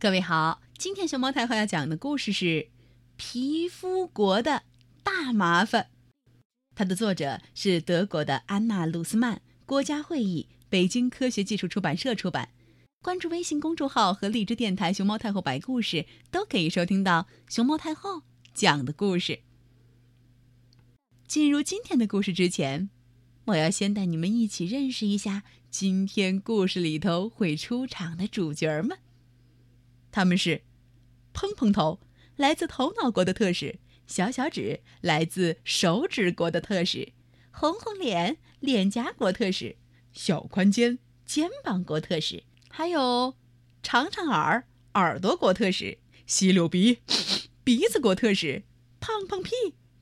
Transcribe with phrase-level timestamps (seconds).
[0.00, 2.44] 各位好，今天熊猫太后要讲的故事是
[3.18, 4.62] 《皮肤国的
[5.02, 5.88] 大麻烦》，
[6.74, 12.48] 它的作者是德国的安娜·鲁斯曼，国家会议，北京科学技术出版社出版。
[13.02, 18.22] 关注微信公众号和荔枝电台“熊猫太后”白故事，都可以收听到熊猫太后
[18.54, 19.40] 讲的故事。
[21.26, 22.88] 进入今天的故事之前，
[23.44, 28.96] 我要先带你们一起认识一下今天故事里头会出场的主角们。
[30.10, 30.62] 他们是：
[31.32, 32.00] 砰砰头，
[32.36, 37.12] 来自头脑国的特使；小小指，来自手指国的特使；
[37.50, 39.76] 红红脸，脸颊国特使；
[40.12, 42.44] 小宽肩，肩膀国特使。
[42.68, 43.36] 还有，
[43.82, 46.98] 长长耳耳朵国特使，吸溜鼻
[47.62, 48.64] 鼻子国特使，
[48.98, 49.50] 胖胖屁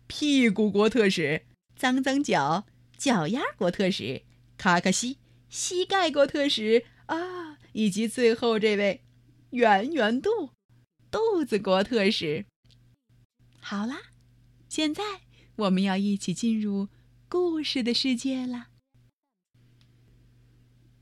[0.06, 1.42] 屁股国特使，
[1.76, 2.66] 脏脏脚
[2.96, 4.22] 脚丫国特使，
[4.56, 5.18] 卡卡西
[5.48, 9.02] 膝盖国特使啊，以及最后这位
[9.50, 10.50] 圆圆肚
[11.10, 12.44] 肚子国特使。
[13.60, 14.12] 好啦，
[14.68, 15.02] 现在
[15.56, 16.88] 我们要一起进入
[17.28, 18.68] 故事的世界了。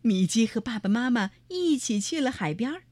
[0.02, 2.84] 米基和爸爸妈妈一起去了海边儿。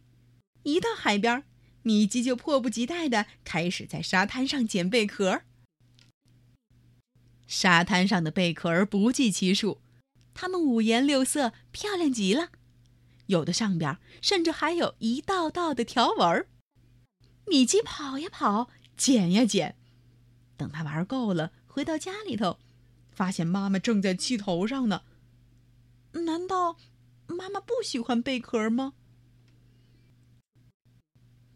[0.64, 1.44] 一到海边，
[1.82, 5.42] 米基就迫不及待的开始在沙滩上捡贝壳。
[7.46, 9.80] 沙滩上的贝壳儿不计其数，
[10.32, 12.50] 它们五颜六色，漂亮极了。
[13.26, 16.48] 有的上边甚至还有一道道的条纹儿。
[17.46, 19.76] 米基跑呀跑，捡呀捡。
[20.56, 22.58] 等他玩够了，回到家里头，
[23.10, 25.02] 发现妈妈正在气头上呢。
[26.12, 26.76] 难道？
[27.26, 28.92] 妈妈不喜欢贝壳吗？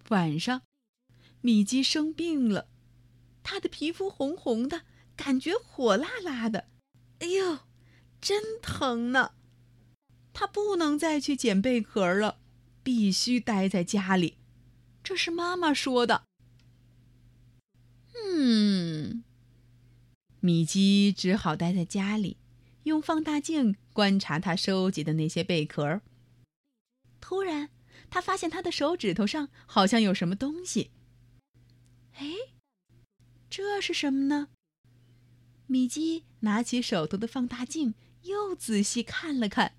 [0.08, 0.62] 晚上，
[1.42, 2.68] 米基生病了，
[3.42, 4.82] 他的皮肤红红的，
[5.14, 6.68] 感觉火辣辣的，
[7.18, 7.58] 哎呦，
[8.20, 9.32] 真疼呢！
[10.38, 12.38] 他不能再去捡贝壳了，
[12.84, 14.36] 必须待在家里。
[15.02, 16.22] 这是妈妈说的。
[18.14, 19.24] 嗯，
[20.38, 22.36] 米基只好待在家里。
[22.84, 26.02] 用放大镜观察他收集的那些贝壳。
[27.20, 27.70] 突然，
[28.08, 30.92] 他发现他的手指头上好像有什么东西。
[32.12, 32.28] 哎，
[33.50, 34.50] 这是什么呢？
[35.66, 39.74] 米基拿起手头的放大镜，又仔细看了看。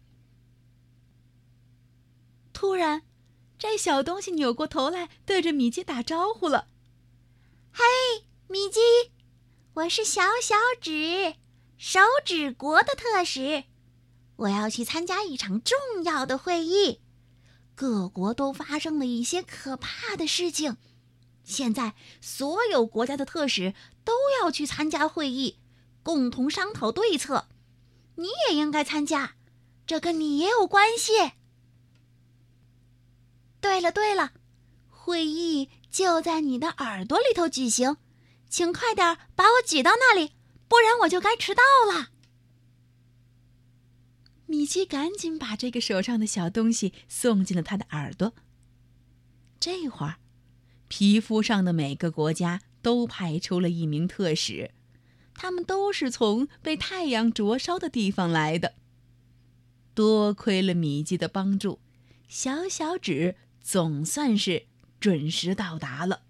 [2.59, 3.03] 突然，
[3.57, 6.67] 这小东西扭过头来，对着米基打招呼了
[7.71, 7.85] ：“嘿，
[8.49, 8.81] 米基，
[9.75, 11.35] 我是小小指。”
[11.79, 13.63] 手指国的特使，
[14.35, 16.99] 我要去参加一场重要的会议。
[17.75, 20.75] 各国都发生了一些可怕的事情，
[21.45, 25.59] 现在所有国家的特使都要去参加会议，
[26.03, 27.47] 共同商讨对策。
[28.15, 29.35] 你也应该参加，
[29.87, 31.38] 这跟你也有关系。
[33.61, 34.33] 对了对了，
[34.89, 37.97] 会议就在你的耳朵里头举行，
[38.49, 40.31] 请快点把我举到那里。
[40.67, 42.09] 不然我就该迟到了。
[44.45, 48.33] 米奇赶紧把这个手上的小东西送进了他的耳朵。
[49.59, 50.17] 这会儿，
[50.87, 54.71] 皮肤上的每个国家都派出了一名特使，
[55.33, 58.75] 他们都是从被太阳灼烧的地方来的。
[59.95, 61.79] 多亏了米奇的帮助，
[62.27, 63.35] 小小指
[63.69, 64.65] 总算是
[64.99, 66.23] 准时到达了。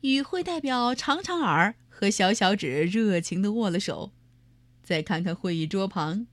[0.00, 1.76] 与会代表长长耳。
[1.88, 4.12] 和小小指热情的握了手，
[4.84, 6.28] 再看看会议桌旁，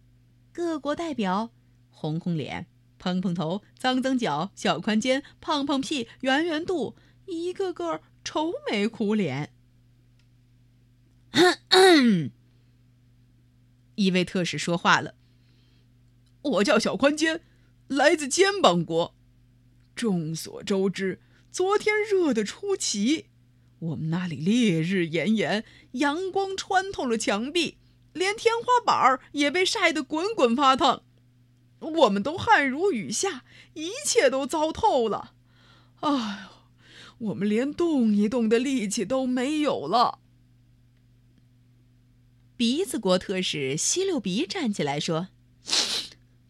[0.54, 1.50] 各国代表
[1.90, 2.68] 红红脸、
[3.00, 6.96] 蓬蓬头、脏脏脚、小宽肩、胖胖屁、圆圆肚，
[7.26, 9.54] 一个个愁眉苦脸。
[13.96, 15.16] 一位特使说话了
[16.44, 17.42] ：“我叫小宽肩，
[17.88, 19.16] 来自肩膀国。
[19.96, 23.28] 众所周知，昨天热得出奇。”
[23.80, 27.78] 我们那里烈日炎炎，阳光穿透了墙壁，
[28.14, 31.04] 连天花板也被晒得滚滚发烫。
[31.80, 35.34] 我们都汗如雨下，一切都糟透了。
[36.00, 40.20] 哎呦，我们连动一动的力气都没有了。
[42.58, 45.28] 鼻子国特使吸溜鼻站起来说：“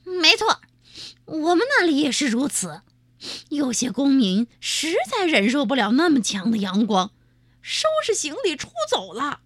[0.06, 0.62] 没错，
[1.25, 2.81] 我们那里也是如此。
[3.50, 7.12] 有些公民实在忍受不了那么强的阳光。”
[7.68, 9.42] 收拾行李出走了，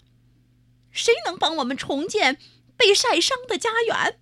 [0.91, 2.37] 谁能帮我们重建
[2.75, 4.19] 被晒伤的家园？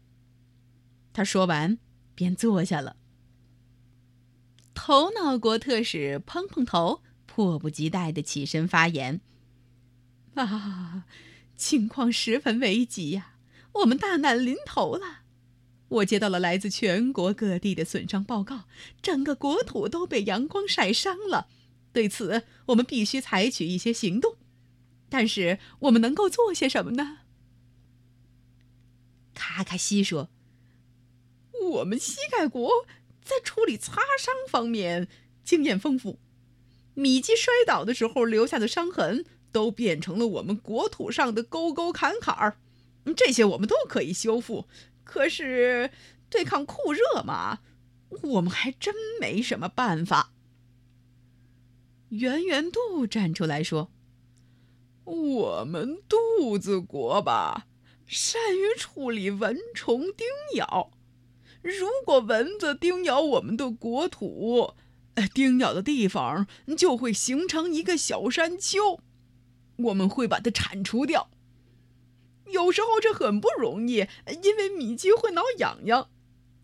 [1.11, 1.79] 他说完，
[2.13, 2.97] 便坐下了。
[4.75, 9.19] 头脑国特使碰碰头迫不及待的起身发言
[10.35, 11.05] ：“啊，
[11.55, 13.37] 情况十分危急呀，
[13.71, 15.21] 我们大难临头了。
[15.89, 18.65] 我接到了来自全国各地的损伤报告，
[19.01, 21.47] 整个国土都被阳光晒伤了。
[21.93, 24.35] 对此，我们必须采取一些行动。
[25.09, 27.19] 但是，我们能够做些什么呢？
[29.33, 30.29] 卡卡西说
[31.71, 32.69] ：“我们膝盖国
[33.23, 35.07] 在处理擦伤方面
[35.45, 36.19] 经验丰富。
[36.95, 39.23] 米基摔倒的时候留下的伤痕，
[39.53, 42.57] 都变成了我们国土上的沟沟坎坎儿。
[43.15, 44.67] 这些我们都可以修复。”
[45.07, 45.89] 可是，
[46.29, 47.59] 对抗酷热嘛，
[48.09, 50.33] 我们还真没什么办法。
[52.09, 53.89] 圆圆肚站出来说
[55.05, 57.67] ：“我们肚子国吧，
[58.05, 60.91] 善于处理蚊虫叮咬。
[61.61, 64.73] 如果蚊子叮咬我们的国土，
[65.33, 68.99] 叮咬的地方就会形成一个小山丘，
[69.77, 71.29] 我们会把它铲除掉。”
[72.51, 74.07] 有时候这很不容易，
[74.43, 76.09] 因为米基会挠痒痒，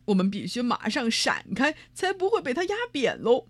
[0.06, 3.48] 我们必须马上闪开，才不会被它压扁喽。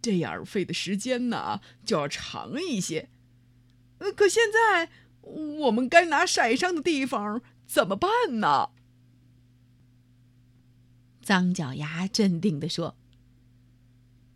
[0.00, 3.08] 这样费的时间呢就要长一些。
[4.14, 4.90] 可现在
[5.22, 8.10] 我们该拿晒伤的地方怎么办
[8.40, 8.70] 呢？
[11.22, 12.94] 脏脚丫镇定地说：“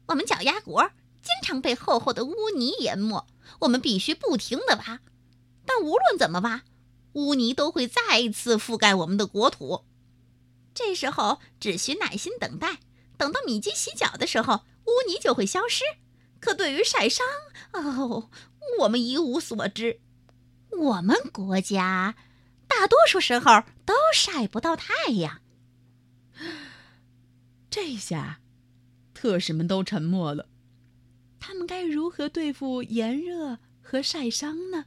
[0.08, 0.90] 我们脚丫国
[1.22, 3.24] 经常被厚厚的污泥淹没，
[3.60, 5.00] 我们必须不停地挖。
[5.64, 6.64] 但无论怎么挖。”
[7.14, 9.84] 污泥都会再次覆盖我们的国土，
[10.72, 12.78] 这时候只需耐心等待，
[13.16, 15.84] 等到米基洗脚的时候，污泥就会消失。
[16.38, 17.26] 可对于晒伤，
[17.72, 18.30] 哦，
[18.80, 20.00] 我们一无所知。
[20.70, 22.14] 我们国家
[22.66, 25.40] 大多数时候都晒不到太阳。
[27.68, 28.40] 这下，
[29.12, 30.48] 特使们都沉默了。
[31.38, 34.86] 他们该如何对付炎热和晒伤呢？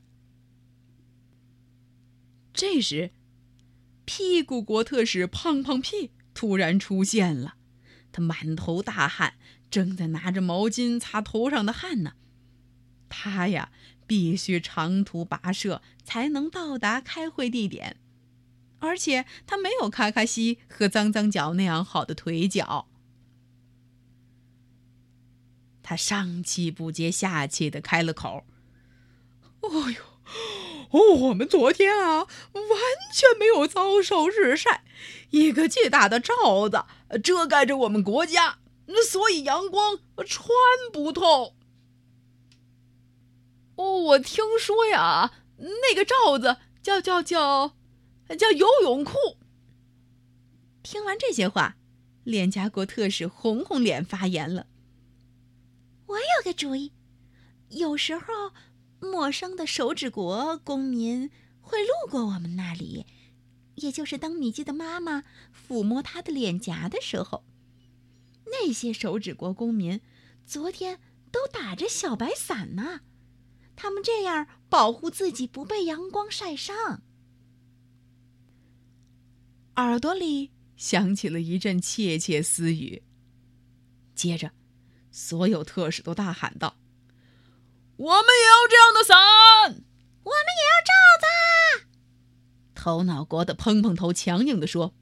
[2.54, 3.12] 这时，
[4.06, 7.56] 屁股国特使胖胖屁突然出现了。
[8.12, 9.34] 他满头大汗，
[9.72, 12.14] 正在拿着毛巾擦头上的汗呢。
[13.10, 13.72] 他呀，
[14.06, 17.98] 必须长途跋涉才能到达开会地点，
[18.80, 22.88] 而且他没有卡卡西和脏脏脚那样好的腿脚。
[25.82, 28.46] 他上气不接下气的开了口
[29.62, 30.02] ：“哦呦！”
[30.94, 32.28] 哦，我们昨天啊，完
[33.12, 34.84] 全没有遭受日晒，
[35.31, 36.86] 一个巨大的罩子
[37.24, 38.60] 遮盖着我们国家，
[39.04, 40.48] 所以阳光穿
[40.92, 41.56] 不透。
[43.75, 47.74] 哦，我听说呀，那个罩子叫叫叫，
[48.38, 49.13] 叫游泳裤。
[50.84, 51.75] 听完这些话，
[52.24, 54.68] 脸家国特使红红脸发言了
[56.06, 56.92] ：“我有个主意，
[57.69, 58.51] 有时候。”
[59.04, 61.30] 陌生的手指国公民
[61.62, 63.06] 会路过我们那里，
[63.76, 65.24] 也就是当米基的妈妈
[65.54, 67.44] 抚摸他的脸颊的时候，
[68.46, 70.02] 那些手指国公民
[70.46, 71.00] 昨天
[71.32, 73.02] 都打着小白伞呢。
[73.76, 77.02] 他们这样保护自己不被阳光晒伤。
[79.78, 83.02] 耳朵里响起了一阵窃窃私语，
[84.14, 84.52] 接着，
[85.10, 86.76] 所有特使都大喊道。
[88.04, 89.16] 我们也要这样的伞，
[90.24, 90.92] 我们也要罩
[91.22, 91.88] 子。
[92.76, 94.94] 头脑国的砰砰头强硬地说：“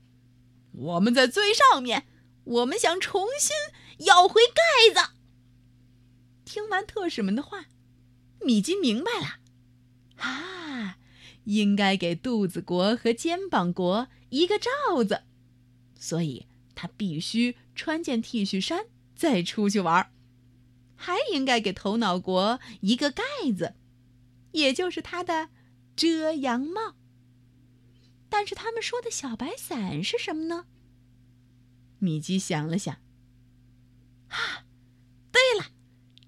[0.71, 2.05] 我们在最上面，
[2.43, 5.13] 我们想重新要回盖子。”
[6.45, 7.65] 听完特使们的话，
[8.41, 9.39] 米基明白了，
[10.17, 10.97] 啊，
[11.45, 15.23] 应该给肚子国和肩膀国一个罩子，
[15.99, 20.11] 所以他必须穿件 T 恤衫再出去玩。
[21.01, 23.23] 还应该给头脑国一个盖
[23.57, 23.73] 子，
[24.51, 25.49] 也就是他的
[25.95, 26.95] 遮阳帽。
[28.29, 30.67] 但是他们说的小白伞是什么呢？
[31.97, 33.01] 米基想了想，
[34.27, 34.65] 啊，
[35.31, 35.71] 对了，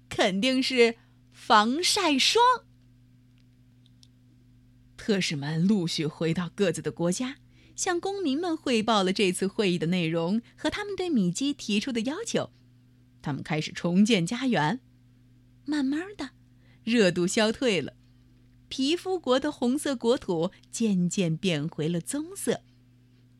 [0.08, 0.96] 肯定是
[1.32, 2.42] 防晒霜。
[4.96, 7.36] 特使们陆续回到各自的国家，
[7.76, 12.50] 向公民们汇报了这次会议的内容和他们对米基提出的要求。
[13.24, 14.80] 他们开始重建家园，
[15.64, 16.32] 慢慢的，
[16.84, 17.96] 热度消退了，
[18.68, 22.60] 皮肤国的红色国土渐渐变回了棕色。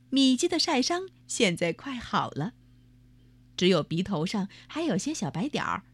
[0.09, 2.55] 米基的晒伤现在快好了，
[3.59, 5.85] 只有鼻头上还有些小白点儿，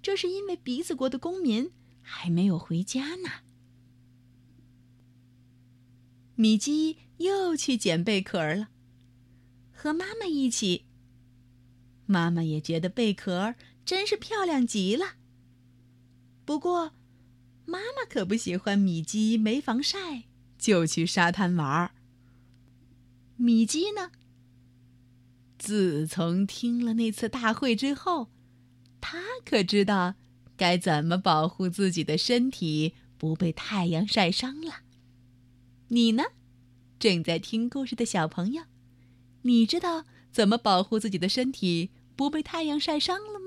[0.00, 1.70] 这是因为鼻子国的公民
[2.00, 3.28] 还没有回家呢。
[6.34, 8.68] 米基又去捡贝壳了，
[9.74, 10.87] 和妈妈一起。
[12.08, 15.16] 妈妈也觉得贝壳真是漂亮极了。
[16.46, 16.94] 不过，
[17.66, 20.24] 妈妈可不喜欢米基没防晒
[20.58, 21.90] 就去沙滩玩儿。
[23.36, 24.10] 米基呢，
[25.58, 28.30] 自从听了那次大会之后，
[29.02, 30.14] 他可知道
[30.56, 34.80] 该怎么保护自己的身体不被太阳晒伤了。
[35.88, 36.24] 你呢，
[36.98, 38.64] 正在听故事的小朋友，
[39.42, 43.37] 你知道怎么保护自己的身体不被太阳晒伤了？